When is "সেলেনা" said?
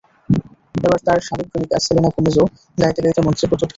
1.85-2.09